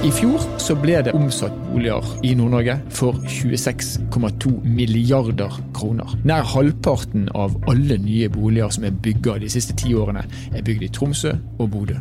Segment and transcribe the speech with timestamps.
[0.00, 6.14] I fjor så ble det omsatt boliger i Nord-Norge for 26,2 milliarder kroner.
[6.24, 10.22] Nær halvparten av alle nye boliger som er bygga de siste ti årene,
[10.56, 11.98] er bygd i Tromsø og Bodø.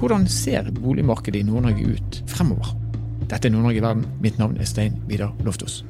[0.00, 2.72] Hvordan ser boligmarkedet i Nord-Norge ut fremover?
[3.28, 4.08] Dette er Nord-Norge i verden.
[4.24, 5.82] Mitt navn er Stein Vidar Loftos.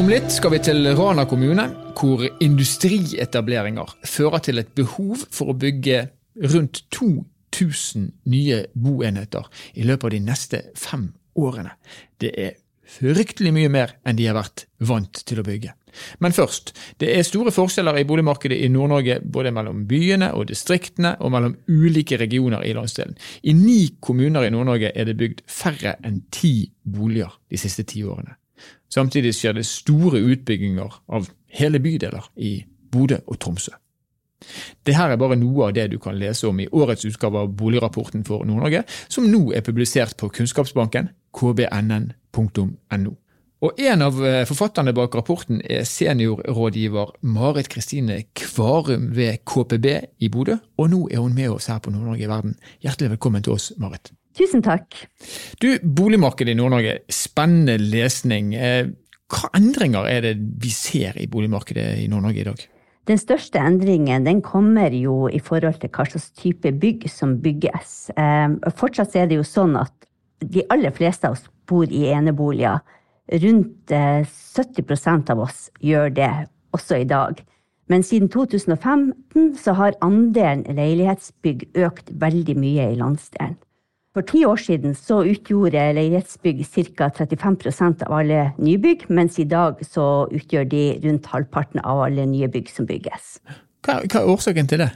[0.00, 5.56] Om litt skal vi til Rana kommune, hvor industrietableringer fører til et behov for å
[5.60, 5.98] bygge
[6.54, 11.04] rundt 2000 nye boenheter i løpet av de neste fem
[11.36, 11.74] årene.
[12.16, 12.56] Det er
[12.96, 15.76] fryktelig mye mer enn de har vært vant til å bygge.
[16.24, 21.18] Men først, det er store forskjeller i boligmarkedet i Nord-Norge både mellom byene og distriktene
[21.20, 23.20] og mellom ulike regioner i landsdelen.
[23.44, 28.00] I ni kommuner i Nord-Norge er det bygd færre enn ti boliger de siste ti
[28.00, 28.39] årene.
[28.90, 32.58] Samtidig skjer det store utbygginger av hele bydeler i
[32.90, 33.72] Bodø og Tromsø.
[34.86, 38.24] Dette er bare noe av det du kan lese om i årets utgave av Boligrapporten
[38.26, 43.12] for Nord-Norge, som nå er publisert på Kunnskapsbanken, kbnn.no.
[43.60, 49.86] Og En av eh, forfatterne bak rapporten er seniorrådgiver Marit Kristine Kvarum ved KPB
[50.24, 52.56] i Bodø, og nå er hun med oss her på Nord-Norge i verden.
[52.80, 54.14] Hjertelig velkommen til oss, Marit.
[54.38, 54.94] Tusen takk.
[55.62, 58.52] Du, Boligmarkedet i Nord-Norge, spennende lesning.
[58.54, 58.90] Eh,
[59.30, 62.62] hva endringer er det vi ser i boligmarkedet i Nord-Norge i dag?
[63.10, 68.10] Den største endringen den kommer jo i forhold til hva slags type bygg som bygges.
[68.14, 69.94] Eh, fortsatt er det jo sånn at
[70.40, 72.80] de aller fleste av oss bor i eneboliger.
[73.30, 76.30] Rundt 70 eh, av oss gjør det
[76.76, 77.40] også i dag.
[77.90, 83.58] Men siden 2015 så har andelen leilighetsbygg økt veldig mye i landsdelen.
[84.10, 86.64] For ti år siden så utgjorde leilighetsbygg
[86.98, 87.06] ca.
[87.14, 92.48] 35% av alle nybygg, mens i dag så utgjør de rundt halvparten av alle nye
[92.50, 93.36] bygg som bygges.
[93.86, 94.90] Hva, hva er årsaken til det?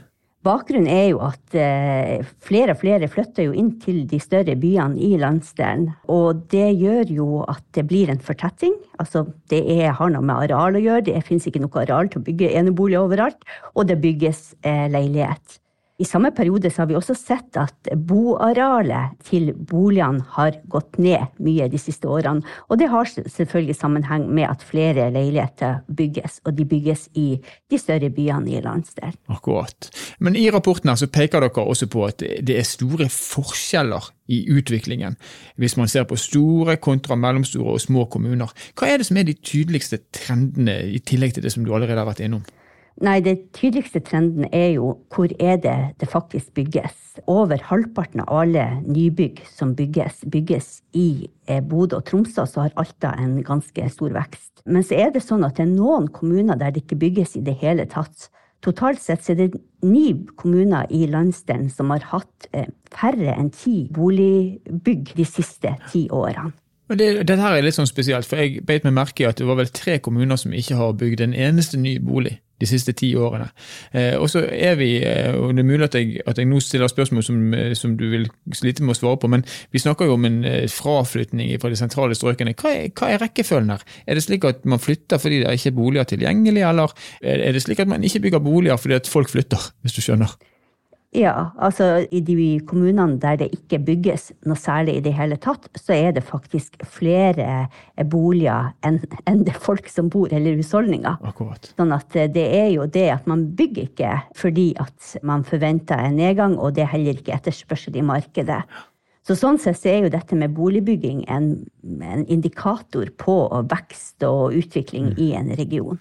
[0.45, 4.99] Bakgrunnen er jo at eh, flere og flere flytter jo inn til de større byene
[5.01, 5.87] i landsdelen.
[6.11, 8.75] Og det gjør jo at det blir en fortetting.
[9.01, 11.07] Altså det er, har noe med areal å gjøre.
[11.07, 13.39] Det finnes ikke noe areal til å bygge eneboliger overalt.
[13.73, 15.63] Og det bygges eh, leilighet.
[15.95, 21.69] I samme periode har vi også sett at boarealet til boligene har gått ned mye
[21.71, 22.43] de siste årene.
[22.67, 27.37] Og det har selvfølgelig sammenheng med at flere leiligheter bygges, og de bygges i
[27.71, 29.15] de større byene i landsdelen.
[29.31, 29.87] Akkurat.
[30.19, 34.41] Men i rapporten her så peker dere også på at det er store forskjeller i
[34.51, 35.15] utviklingen,
[35.55, 38.51] hvis man ser på store kontra mellomstore og små kommuner.
[38.75, 42.03] Hva er det som er de tydeligste trendene, i tillegg til det som du allerede
[42.03, 42.43] har vært innom?
[43.03, 46.93] Nei, det tydeligste trenden er jo hvor er det det faktisk bygges.
[47.27, 52.77] Over halvparten av alle nybygg som bygges, bygges i eh, Bodø og Tromsø, så har
[52.79, 54.63] Alta en ganske stor vekst.
[54.65, 57.43] Men så er det sånn at det er noen kommuner der det ikke bygges i
[57.43, 58.29] det hele tatt.
[58.63, 59.49] Totalt sett er det
[59.83, 66.07] ni kommuner i landsdelen som har hatt eh, færre enn ti boligbygg de siste ti
[66.07, 66.55] årene.
[66.87, 69.39] Men det, Dette her er litt sånn spesielt, for jeg beit meg merke i at
[69.41, 72.93] det var vel tre kommuner som ikke har bygd en eneste ny bolig de siste
[72.95, 73.49] ti årene.
[73.91, 76.59] Eh, og så er vi, eh, og Det er mulig at jeg, at jeg nå
[76.59, 80.05] stiller spørsmål som, eh, som, du vil slite med å svare på, men vi snakker
[80.05, 82.55] jo om en eh, fraflytning fra de sentrale strøkene.
[82.55, 83.85] Hva er, hva er, rekkefølgen her?
[84.07, 87.63] Er det slik at man flytter fordi det ikke er boliger tilgjengelig, eller er det
[87.63, 90.35] slik at man ikke bygger boliger fordi at folk flytter, hvis du skjønner?
[91.15, 92.35] Ja, altså i de
[92.67, 96.81] kommunene der det ikke bygges noe særlig i det hele tatt, så er det faktisk
[96.91, 97.45] flere
[97.95, 98.99] eh, boliger enn
[99.29, 101.21] en det folk som bor, eller husholdninger.
[101.23, 101.71] Akkurat.
[101.77, 106.03] Sånn at eh, det er jo det at man bygger ikke fordi at man forventer
[106.03, 108.63] en nedgang, og det er heller ikke etterspørsel i markedet.
[109.25, 111.47] Så sånn sett så er jo dette med boligbygging en,
[112.05, 113.39] en indikator på
[113.71, 115.17] vekst og utvikling mm.
[115.17, 115.97] i en region.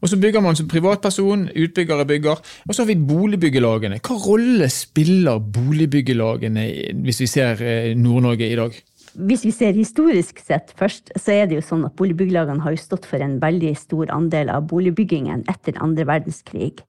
[0.00, 2.42] Og Så bygger man som privatperson, utbyggere bygger.
[2.68, 4.00] Og så har vi boligbyggelagene.
[4.04, 6.66] Hva rolle spiller boligbyggelagene
[7.04, 8.76] hvis vi ser eh, Nord-Norge i dag?
[9.16, 12.82] Hvis vi ser historisk sett først, så er det jo sånn at boligbyggelagene har jo
[12.82, 16.84] stått for en veldig stor andel av boligbyggingen etter andre verdenskrig.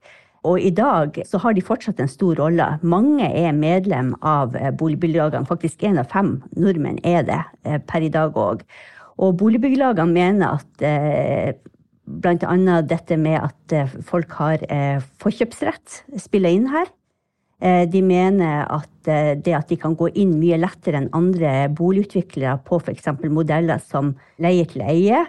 [0.47, 2.67] Og i dag så har de fortsatt en stor rolle.
[2.81, 5.49] Mange er medlem av eh, boligbyggelagene.
[5.49, 8.63] Faktisk én av fem nordmenn er det eh, per i dag òg.
[9.17, 11.65] Og boligbyggelagene mener at
[12.07, 12.81] Bl.a.
[12.88, 16.88] dette med at eh, folk har eh, forkjøpsrett spiller inn her.
[17.59, 22.57] Eh, de mener at det at de kan gå inn mye lettere enn andre boligutviklere
[22.67, 23.07] på f.eks.
[23.31, 24.13] modeller som
[24.44, 25.21] leie til eie,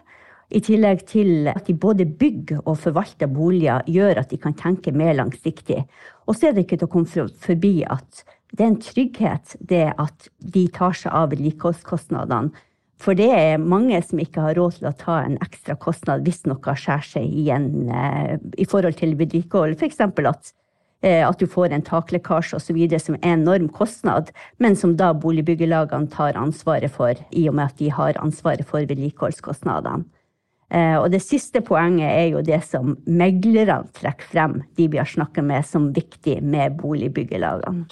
[0.49, 4.95] i tillegg til at de både bygger og forvalter boliger, gjør at de kan tenke
[4.97, 5.83] mer langsiktig.
[6.27, 8.25] Og så er det ikke til å komme forbi at
[8.57, 12.65] det er en trygghet det at de tar seg av vedlikeholdskostnadene
[12.99, 16.41] for det er mange som ikke har råd til å ta en ekstra kostnad hvis
[16.51, 19.77] noe skjærer seg igjen eh, i forhold til vedlikehold.
[19.79, 20.01] F.eks.
[20.03, 20.51] at
[21.01, 22.79] Eh, at du får en taklekkasje osv.
[22.99, 27.71] som er en enorm kostnad, men som da boligbyggelagene tar ansvaret for, i og med
[27.71, 30.09] at de har ansvaret for vedlikeholdskostnadene.
[30.69, 35.09] Eh, og det siste poenget er jo det som meglerne trekker frem, de vi har
[35.09, 37.87] snakket med, som viktig med boligbyggelagene.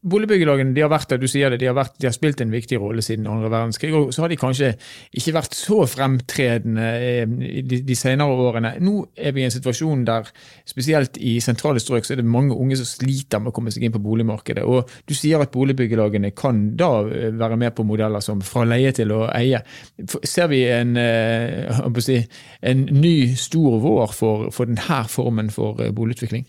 [0.00, 2.52] Boligbyggelagene de har vært der, du sier det, de har, vært, de har, spilt en
[2.52, 3.90] viktig rolle siden andre verdenskrig.
[3.92, 4.70] og Så har de kanskje
[5.12, 8.70] ikke vært så fremtredende eh, de, de senere årene.
[8.80, 10.30] Nå er vi i en situasjon der
[10.68, 13.84] spesielt i sentrale strøk så er det mange unge som sliter med å komme seg
[13.84, 14.64] inn på boligmarkedet.
[14.64, 18.94] og Du sier at boligbyggelagene kan da eh, være med på modeller som fra leie
[18.96, 19.60] til å eie.
[20.24, 22.22] Ser vi en, eh, si,
[22.72, 26.48] en ny stor vår for, for denne formen for boligutvikling?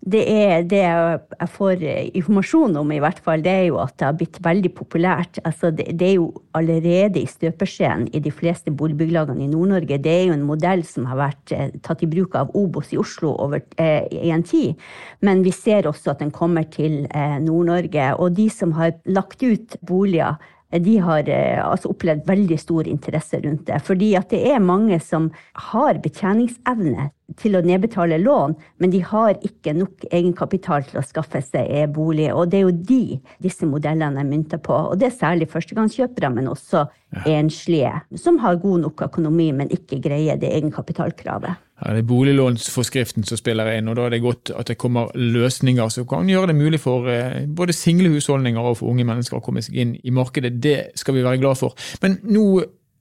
[0.00, 1.82] Det er det jeg får
[2.16, 5.40] informasjon om, i hvert fall, det er jo at det har blitt veldig populært.
[5.44, 10.00] Altså det, det, er jo allerede i støpeskjeen i de fleste boligbyggelagene i Nord-Norge.
[10.00, 13.00] Det er jo en modell som har vært eh, tatt i bruk av Obos i
[13.00, 14.80] Oslo over eh, i en tid.
[15.20, 18.14] Men vi ser også at den kommer til eh, Nord-Norge.
[18.16, 20.40] Og de som har lagt ut boliger
[20.78, 23.80] de har eh, altså opplevd veldig stor interesse rundt det.
[23.86, 25.30] Fordi at det er mange som
[25.70, 31.42] har betjeningsevne til å nedbetale lån, men de har ikke nok egenkapital til å skaffe
[31.42, 32.30] seg e bolig.
[32.34, 34.74] Og det er jo de disse modellene er mynta på.
[34.74, 36.86] Og det er særlig førstegangskjøpere, men også
[37.26, 41.66] enslige, som har god nok økonomi, men ikke greier det egenkapitalkravet.
[41.80, 45.88] Det er boliglånsforskriften som spiller inn, og da er det godt at det kommer løsninger
[45.88, 49.44] som kan gjøre det mulig for eh, både single husholdninger og for unge mennesker å
[49.44, 50.52] komme seg inn i markedet.
[50.60, 51.76] Det skal vi være glad for.
[52.04, 52.44] Men nå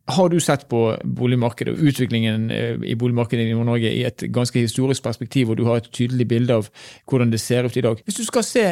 [0.09, 4.63] har du sett på boligmarkedet og utviklingen eh, i boligmarkedet i Nord-Norge i et ganske
[4.63, 6.71] historisk perspektiv, og du har et tydelig bilde av
[7.09, 7.99] hvordan det ser ut i dag.
[8.07, 8.65] Hvis du skal se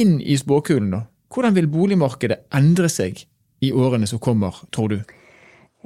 [0.00, 1.04] inn i spåkulen, da,
[1.34, 3.22] hvordan vil boligmarkedet endre seg
[3.60, 5.00] i årene som kommer, tror du?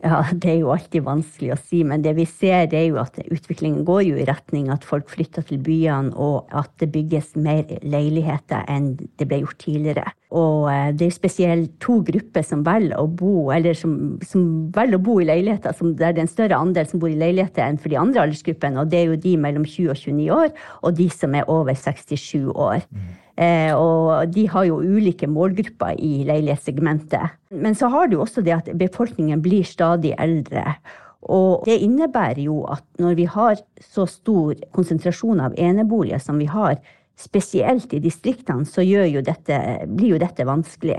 [0.02, 3.14] Ja, Det er jo alltid vanskelig å si, men det vi ser er jo at
[3.22, 7.62] utviklingen går jo i retning at folk flytter til byene, og at det bygges mer
[7.80, 10.10] leiligheter enn det ble gjort tidligere.
[10.34, 13.96] Og eh, det er spesielt to grupper som velger å bo, som,
[14.26, 17.12] som velger å bo i leiligheter, som, der det er en større andel som bor
[17.12, 20.00] i leiligheter enn for de andre aldersgruppene, og det er jo de mellom 20 og
[20.02, 20.50] 29 år,
[20.82, 22.82] og de som er over 67 år.
[22.90, 23.12] Mm.
[23.34, 27.38] Eh, og de har jo ulike målgrupper i leilighetssegmentet.
[27.50, 30.76] Men så har du også det at befolkningen blir stadig eldre.
[31.24, 36.46] Og det innebærer jo at når vi har så stor konsentrasjon av eneboliger som vi
[36.50, 36.76] har,
[37.18, 40.98] spesielt i distriktene, så jo dette, blir jo dette vanskelig.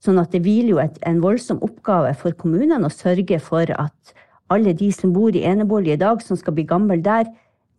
[0.00, 4.14] Sånn at det hviler jo et, en voldsom oppgave for kommunene å sørge for at
[4.50, 7.28] alle de som bor i enebolig i dag, som skal bli gamle der,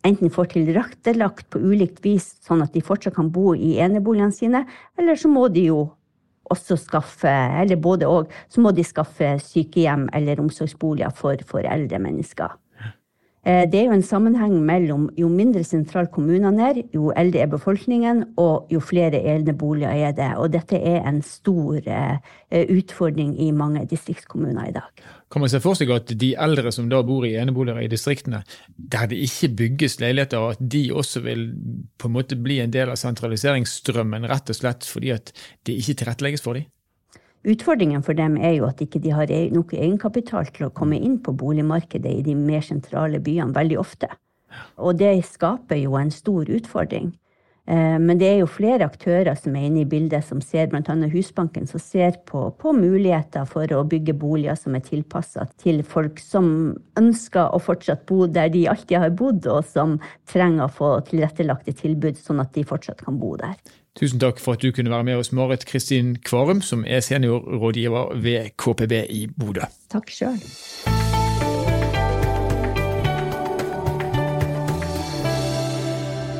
[0.06, 4.64] enten får tilrettelagt på ulikt vis, sånn at de fortsatt kan bo i eneboligene sine,
[4.98, 5.82] eller så må de jo
[6.52, 7.32] også skaffe,
[7.62, 12.58] eller både og, så må de skaffe sykehjem eller omsorgsboliger for, for eldre mennesker.
[13.42, 17.48] Eh, det er jo en sammenheng mellom jo mindre sentral kommunene er, jo eldre er
[17.50, 20.28] befolkningen, og jo flere eneboliger er det.
[20.38, 22.20] Og dette er en stor eh,
[22.70, 25.02] utfordring i mange distriktskommuner i dag.
[25.32, 28.44] Kan man se for seg at de eldre som da bor i eneboliger i distriktene,
[28.76, 31.48] der det ikke bygges leiligheter, at de også vil
[31.98, 35.34] på en måte bli en del av sentraliseringsstrømmen, rett og slett fordi at
[35.66, 36.70] det ikke tilrettelegges for dem?
[37.42, 40.74] Utfordringen for dem er jo at ikke de ikke har e- nok egenkapital til å
[40.74, 44.08] komme inn på boligmarkedet i de mer sentrale byene veldig ofte.
[44.78, 47.10] Og det skaper jo en stor utfordring.
[47.66, 50.96] Eh, men det er jo flere aktører som er inne i bildet, som ser bl.a.
[51.12, 56.18] Husbanken, som ser på, på, muligheter for å bygge boliger som er tilpassa til folk
[56.22, 59.98] som ønsker å fortsatt bo der de alltid har bodd, og som
[60.30, 63.54] trenger å få tilrettelagte tilbud, sånn at de fortsatt kan bo der.
[64.00, 68.16] Tusen takk for at du kunne være med oss, Marit Kristin Kvarum, som er seniorrådgiver
[68.22, 69.68] ved KPB i Bodø.
[69.92, 70.40] Takk sjøl.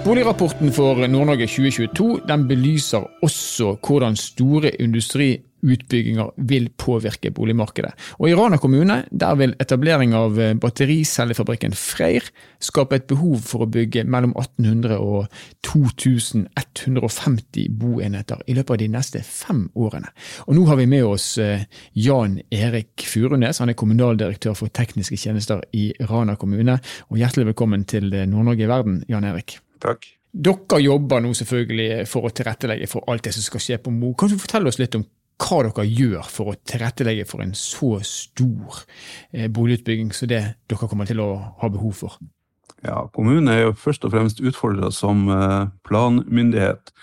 [0.03, 7.93] Boligrapporten for Nord-Norge 2022 den belyser også hvordan store industriutbygginger vil påvirke boligmarkedet.
[8.19, 8.97] Og I Rana kommune
[9.39, 12.27] vil etablering av eh, battericellefabrikken Freyr
[12.59, 15.31] skape et behov for å bygge mellom 1800 og
[15.71, 20.11] 2150 boenheter i løpet av de neste fem årene.
[20.49, 21.63] Og Nå har vi med oss eh,
[21.95, 26.83] Jan Erik Furunes, han er kommunaldirektør for tekniske tjenester i Rana kommune.
[27.13, 29.63] Og Hjertelig velkommen til Nord-Norge i verden, Jan Erik.
[29.83, 30.07] Takk.
[30.33, 34.15] Dere jobber nå selvfølgelig for å tilrettelegge for alt det som skal skje på Mo.
[34.17, 35.05] Kan du fortelle oss litt om
[35.43, 38.85] hva dere gjør for å tilrettelegge for en så stor
[39.33, 42.17] eh, boligutbygging som det dere kommer til å ha behov for?
[42.83, 46.95] Ja, Kommunen er jo først og fremst utfordra som eh, planmyndighet.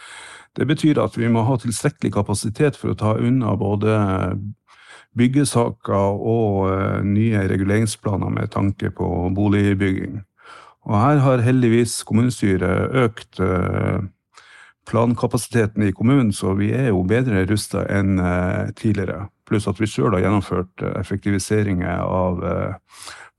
[0.58, 4.00] Det betyr at vi må ha tilstrekkelig kapasitet for å ta unna både
[5.20, 10.24] byggesaker og eh, nye reguleringsplaner med tanke på boligbygging.
[10.90, 13.38] Og her har heldigvis kommunestyret økt
[14.90, 18.18] plankapasiteten i kommunen, så vi er jo bedre rusta enn
[18.74, 19.28] tidligere.
[19.46, 22.42] Pluss at vi sjøl har gjennomført effektiviseringer av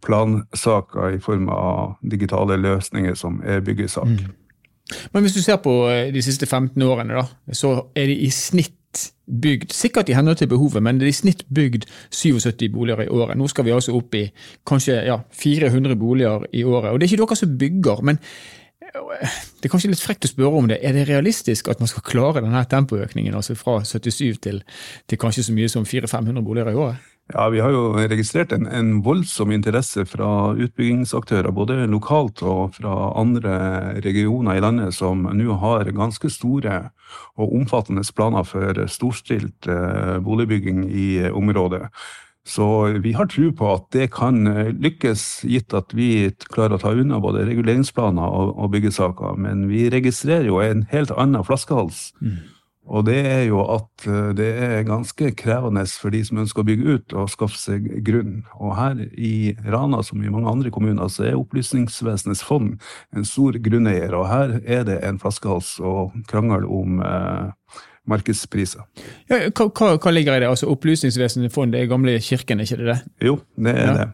[0.07, 4.15] plansaker i form av digitale løsninger som er byggesak.
[4.15, 4.37] Mm.
[5.13, 5.75] Men hvis du ser på
[6.15, 8.77] de siste 15 årene, da, så er det i snitt
[9.43, 13.11] bygd, sikkert i henhold til behovet, men det er i snitt bygd 77 boliger i
[13.11, 13.39] året.
[13.39, 14.25] Nå skal vi altså opp i
[14.67, 16.91] kanskje ja, 400 boliger i året.
[16.91, 18.19] Og det er ikke dere som bygger, men
[18.91, 20.81] det er kanskje litt frekt å spørre om det.
[20.83, 24.63] Er det realistisk at man skal klare denne tempoøkningen, altså fra 77 til,
[25.07, 27.10] til kanskje så mye som 400-500 boliger i året?
[27.33, 33.13] Ja, Vi har jo registrert en, en, voldsom interesse fra utbyggingsaktører, både lokalt og fra
[33.21, 36.81] andre regioner i landet, som nå har ganske store
[37.39, 41.89] og omfattende planer for storstilt eh, boligbygging i området.
[42.47, 42.67] Så
[43.05, 44.43] vi har tro på at det kan
[44.81, 49.37] lykkes, gitt at vi klarer å ta unna både reguleringsplaner og, og byggesaker.
[49.39, 52.09] Men vi registrerer jo en helt annen flaskehals.
[52.19, 52.41] Mm.
[52.89, 56.67] Og det er jo at eh, det er ganske krevende for de som ønsker å
[56.67, 58.41] bygge ut, og skaffe seg grunn.
[58.57, 62.79] Og her i Rana, som i mange andre kommuner, så er Opplysningsvesenets fond
[63.17, 64.17] en stor grunneier.
[64.17, 67.79] Og her er det en flaskehals og krangel om eh,
[68.11, 68.83] markedspriser.
[69.31, 70.51] Ja, hva, hva, ligger i det?
[70.51, 72.99] Altså Opplysningsvesenets fond, det er gamle kirken, ikke det det?
[73.29, 73.95] Jo, det er ja.
[74.01, 74.09] det.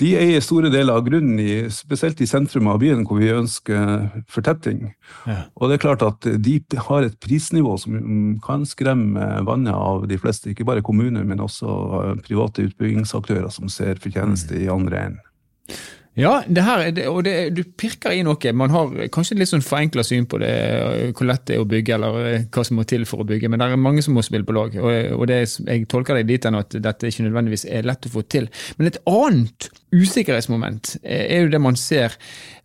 [0.00, 4.06] De eier store deler av grunnen, i, spesielt i sentrum av byen, hvor vi ønsker
[4.32, 4.94] fortetting.
[5.28, 5.42] Ja.
[5.60, 7.98] Og det er klart at de har et prisnivå som
[8.44, 14.00] kan skremme vannet av de fleste, ikke bare kommuner, men også private utbyggingsaktører som ser
[14.00, 14.62] fortjeneste mm.
[14.64, 15.26] i andre enden.
[16.18, 18.52] Ja, det her, og det, du pirker i noe.
[18.56, 20.50] Man har kanskje litt sånn forenkla syn på det,
[21.14, 23.62] hvor lett det er å bygge, eller hva som må til for å bygge, men
[23.62, 24.74] det er mange som må spille på lag.
[24.82, 28.12] Og, og det, jeg tolker det dit enn at dette ikke nødvendigvis er lett å
[28.12, 28.50] få til.
[28.78, 32.18] Men et annet usikkerhetsmoment er jo det man ser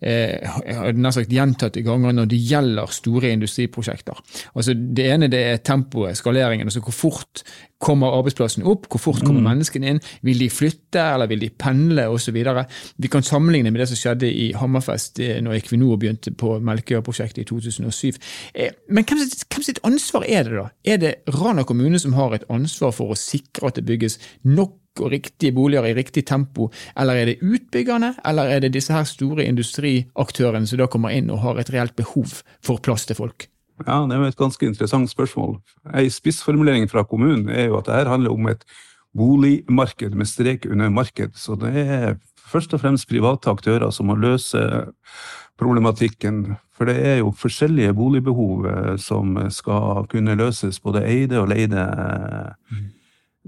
[0.06, 4.20] eh, sagt gjentatte ganger når det gjelder store industriprosjekter.
[4.56, 6.68] Altså Det ene det er tempoet, skaleringen.
[6.68, 7.44] altså Hvor fort
[7.80, 8.88] kommer arbeidsplassen opp?
[8.90, 9.50] Hvor fort kommer mm.
[9.50, 10.00] menneskene inn?
[10.26, 12.38] Vil de flytte, eller vil de pendle, osv.?
[12.98, 17.44] Vi kan sammenligne med det som skjedde i Hammerfest eh, når Equinor begynte på Melkøya-prosjektet
[17.44, 18.22] i 2007.
[18.56, 20.70] Eh, men hvem sitt, hvem sitt ansvar er det, da?
[20.86, 24.80] Er det Rana kommune som har et ansvar for å sikre at det bygges nok
[25.02, 29.04] og riktige boliger i riktig tempo, eller er det utbyggerne, eller er det disse her
[29.10, 33.50] store industriaktørene som da kommer inn og har et reelt behov for plass til folk?
[33.84, 35.60] Ja, Det er et ganske interessant spørsmål.
[35.94, 38.64] En spissformulering fra kommunen er jo at dette handler om et
[39.18, 41.36] boligmarked med strek under marked.
[41.36, 42.16] Så det er
[42.48, 44.86] først og fremst private aktører som må løse
[45.60, 46.56] problematikken.
[46.76, 51.88] For det er jo forskjellige boligbehov eh, som skal kunne løses, både eide og leide.
[52.72, 52.95] Mm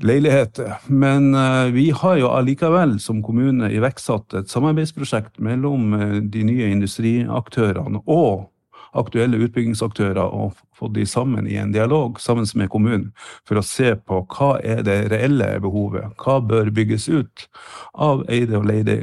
[0.04, 0.78] leiligheter.
[0.88, 6.70] Men uh, vi har jo allikevel som kommune iverksatt et samarbeidsprosjekt mellom uh, de nye
[6.76, 8.48] industriaktørene og
[9.00, 13.10] aktuelle utbyggingsaktører og få de sammen i en dialog sammen med kommunen
[13.48, 16.14] for å se på hva er det reelle behovet.
[16.22, 17.48] Hva bør bygges ut
[17.94, 18.98] av eide og leide,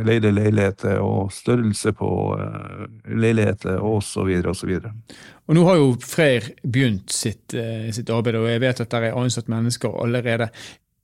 [0.00, 4.32] leide leiligheter og størrelse på uh, leiligheter osv.
[4.50, 4.74] osv.
[5.46, 9.08] Og Nå har jo Freyr begynt sitt, eh, sitt, arbeid, og jeg vet at det
[9.08, 10.50] er ansatt mennesker allerede.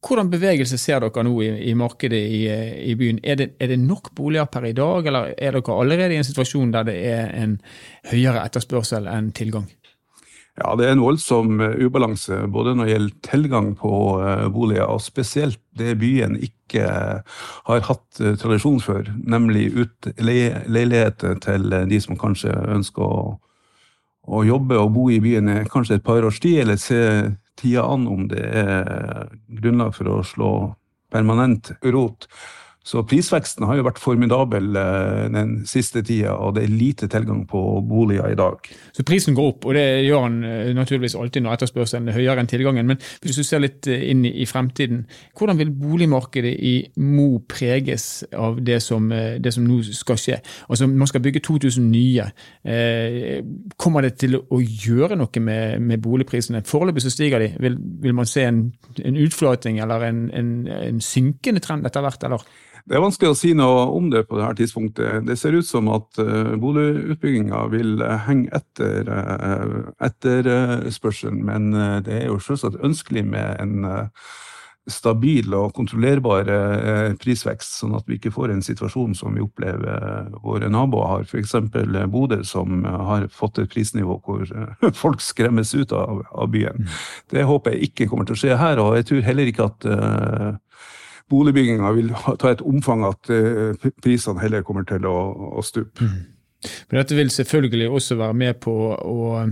[0.06, 2.42] Hvordan bevegelse ser dere nå i, i markedet i,
[2.90, 3.18] i byen?
[3.25, 6.28] Er det, er det, nok boliger per i dag, eller er dere allerede i en
[6.28, 7.56] situasjon der det er en
[8.12, 9.66] høyere etterspørsel enn tilgang?
[10.56, 13.90] Ja, Det er en voldsom eh, ubalanse både når det gjelder tilgang på
[14.22, 16.86] uh, boliger, og spesielt det byen ikke
[17.66, 19.68] har hatt tradisjon for, nemlig
[20.16, 23.18] leiligheter til de som kanskje ønsker å
[24.26, 26.98] å jobbe og bo i byen kanskje et par års tid, eller se
[27.56, 30.52] tida an om det er grunnlag for å slå
[31.12, 32.28] permanent rot.
[32.86, 37.40] Så prisveksten har jo vært formidabel eh, den siste tida, og det er lite tilgang
[37.50, 38.68] på boliger i dag.
[38.94, 42.44] Så prisen går opp, og det gjør den eh, naturligvis alltid når etterspørselen er høyere
[42.44, 42.86] enn tilgangen.
[42.86, 45.00] Men hvis du ser litt eh, inn i fremtiden,
[45.34, 50.38] hvordan vil boligmarkedet i Mo preges av det som, det som nå skal skje?
[50.70, 52.28] Altså Man skal bygge 2000 nye.
[53.82, 56.62] Kommer det til å gjøre noe med, med boligprisene?
[56.66, 57.50] Foreløpig så stiger de.
[57.66, 58.62] Vil, vil man se en,
[59.02, 62.46] en utflating eller en, en, en synkende trend etter hvert, eller?
[62.86, 65.24] Det er vanskelig å si noe om det på dette tidspunktet.
[65.26, 71.72] Det ser ut som at uh, boligutbygginga vil uh, henge etter uh, etterspørselen, men
[72.06, 73.88] det er jo selvsagt ønskelig med en
[74.86, 76.46] stabil og kontrollerbar
[77.18, 81.56] prisvekst, sånn at vi ikke får en situasjon som vi opplever våre naboer har, f.eks.
[82.12, 84.46] Bodø, som har fått et prisnivå hvor
[85.02, 86.86] folk skremmes ut av, av byen.
[86.86, 87.00] Mm.
[87.34, 89.88] Det håper jeg ikke kommer til å skje her, og jeg tror heller ikke at
[91.30, 95.16] boligbygginga vil ta et omfang at eh, prisene heller kommer til å,
[95.59, 96.04] å stupe.
[96.04, 96.21] Mm.
[96.90, 99.42] Men dette vil selvfølgelig også være med på å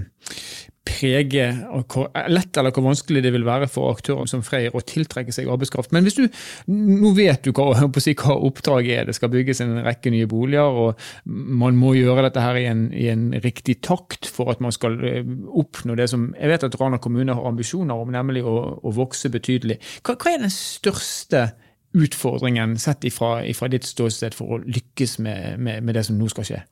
[0.85, 1.47] prege
[1.89, 5.49] hvor lett eller hvor vanskelig det vil være for aktører som Freyr å tiltrekke seg
[5.51, 5.95] arbeidskraft.
[5.97, 6.25] Men hvis du,
[6.69, 7.73] nå vet du hva,
[8.05, 9.09] si, hva oppdraget er.
[9.09, 12.87] Det skal bygges en rekke nye boliger, og man må gjøre dette her i en,
[12.93, 15.25] i en riktig takt for at man skal eh,
[15.57, 19.33] oppnå det som jeg vet at Rana kommune har ambisjoner om, nemlig å, å vokse
[19.33, 19.81] betydelig.
[20.05, 21.49] Hva, hva, er den største
[21.95, 26.29] utfordringen sett ifra, ifra ditt ståsted for å lykkes med, med, med det som nå
[26.33, 26.63] skal skje?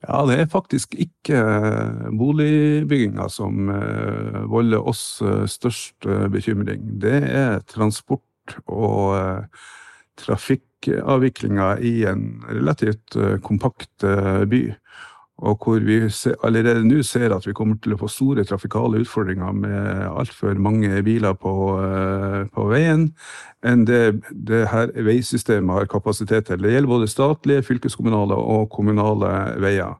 [0.00, 6.86] Ja, det er faktisk ikke eh, boligbygginga som eh, volder oss eh, størst bekymring.
[7.02, 9.44] Det er transport og
[10.20, 13.14] trafikkavviklinga i en relativt
[13.44, 14.04] kompakt
[14.50, 14.62] by
[15.40, 16.02] og hvor vi
[16.44, 21.00] allerede nå ser at vi kommer til å få store trafikale utfordringer med altfor mange
[21.06, 23.08] biler på, eh, på veien
[23.64, 26.60] enn det, det her veisystemet har kapasitet til.
[26.60, 29.96] Det gjelder både statlige, fylkeskommunale og kommunale veier.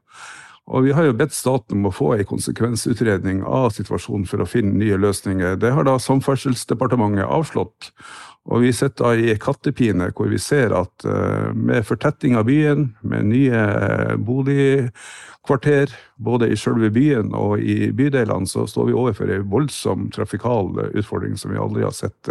[0.71, 4.47] Og Vi har jo bedt staten om å få en konsekvensutredning av situasjonen for å
[4.47, 5.57] finne nye løsninger.
[5.59, 7.91] Det har da Samferdselsdepartementet avslått.
[8.49, 12.87] Og vi sitter da i kattepine hvor vi ser at uh, med fortetting av byen,
[13.05, 19.29] med nye uh, boligkvarter, både i selve byen og i bydelene, så står vi overfor
[19.29, 22.29] en voldsom trafikal utfordring som vi aldri har sett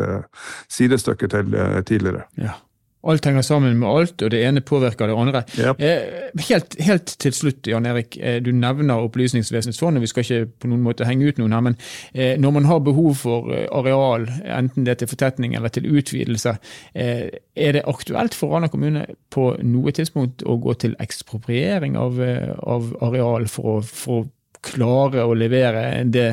[0.70, 1.54] sidestykke til
[1.86, 2.26] tidligere.
[2.38, 2.58] Ja.
[3.02, 5.40] Alt henger sammen med alt, og det ene påvirker det andre.
[5.56, 5.78] Yep.
[5.80, 8.18] Eh, helt, helt, til slutt, Jan Erik.
[8.20, 11.54] Eh, du nevner Opplysningsvesenets fond, og vi skal ikke på noen måte henge ut noen
[11.56, 11.78] her, men
[12.12, 16.52] eh, når man har behov for areal, enten det er til fortetning eller til utvidelse,
[16.94, 22.92] er det aktuelt for Rana kommune på noe tidspunkt å gå til ekspropriering av, av
[23.06, 24.28] areal for å, for å,
[24.60, 26.26] klare å levere det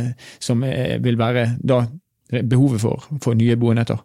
[0.43, 1.77] som vil være da
[2.27, 4.01] behovet for, for nye boenheter?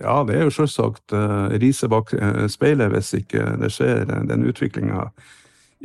[0.00, 4.22] Ja, det er jo selvsagt uh, riset bak uh, speilet hvis ikke det skjer uh,
[4.28, 5.08] den utviklinga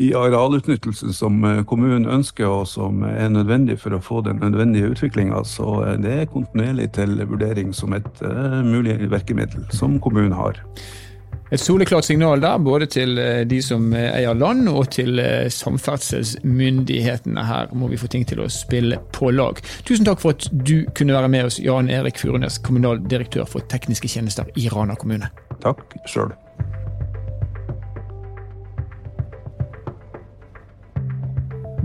[0.01, 1.35] i arealutnyttelsen som
[1.69, 5.43] kommunen ønsker, og som er nødvendig for å få den nødvendige utviklinga.
[5.45, 5.67] Så
[6.01, 8.23] det er kontinuerlig til vurdering som et
[8.65, 10.57] mulig virkemiddel som kommunen har.
[11.51, 15.49] Et soleklart signal der, både til eh, de som eh, eier land og til eh,
[15.53, 17.45] samferdselsmyndighetene.
[17.45, 19.61] Her må vi få ting til å spille på lag.
[19.85, 24.09] Tusen takk for at du kunne være med oss, Jan Erik Furunes, kommunaldirektør for tekniske
[24.09, 25.29] tjenester i Rana kommune.
[25.63, 26.33] Takk sjøl.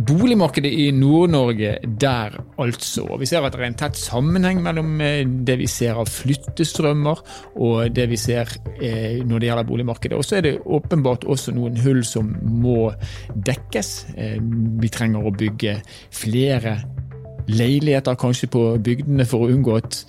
[0.09, 3.05] Boligmarkedet i Nord-Norge der, altså.
[3.21, 7.21] Vi ser at det er en tett sammenheng mellom eh, det vi ser av flyttestrømmer
[7.61, 10.17] og det vi ser eh, når det gjelder boligmarkedet.
[10.17, 12.89] Og så er det åpenbart også noen hull som må
[13.35, 13.93] dekkes.
[14.17, 14.39] Eh,
[14.81, 15.77] vi trenger å bygge
[16.15, 16.79] flere
[17.49, 20.03] leiligheter kanskje på bygdene for å unngå at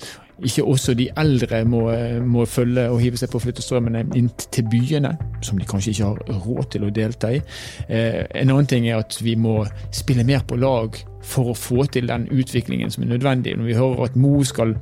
[0.45, 1.83] ikke også de eldre må,
[2.25, 5.13] må, følge og hive seg på flyttestrømmene inn til byene,
[5.45, 7.41] som de kanskje ikke har råd til å delta i.
[7.87, 9.61] Eh, en annen ting er at vi må
[9.95, 13.57] spille mer på lag for å få til den utviklingen som er nødvendig.
[13.57, 14.75] Når vi hører at Mo skal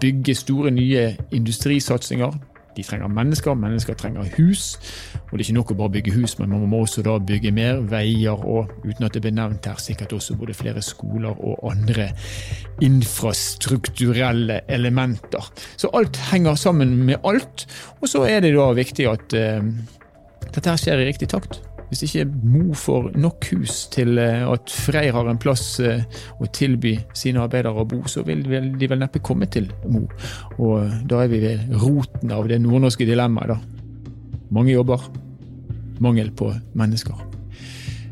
[0.00, 2.34] bygge store nye industrisatsinger,
[2.76, 4.76] de trenger mennesker, mennesker trenger hus.
[5.26, 7.52] Og det er ikke nok å bare bygge hus, men man må også da bygge
[7.56, 11.64] mer veier og, uten at det blir nevnt her, sikkert også både flere skoler og
[11.70, 12.10] andre
[12.84, 15.52] infrastrukturelle elementer.
[15.76, 17.66] Så alt henger sammen med alt.
[18.00, 19.64] Og så er det da viktig at uh,
[20.52, 21.60] dette skjer i riktig takt.
[21.90, 26.02] Hvis ikke Mo får nok hus til eh, at Freyr har en plass eh,
[26.42, 30.06] å tilby sine arbeidere å bo, så vil de vel neppe komme til Mo.
[30.58, 34.42] Og da er vi ved roten av det nordnorske dilemmaet, da.
[34.54, 35.08] Mange jobber,
[36.02, 37.26] mangel på mennesker.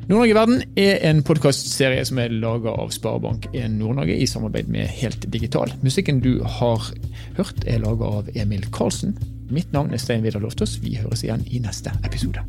[0.05, 5.25] Nord-Norge verden er en podkastserie som er laga av Sparebank1 Nord-Norge i samarbeid med Helt
[5.33, 5.73] Digital.
[5.81, 6.91] Musikken du har
[7.39, 9.17] hørt er laga av Emil Karlsen.
[9.49, 10.77] Mitt navn er Stein Vidar Loftaas.
[10.85, 12.45] Vi høres igjen i neste episode.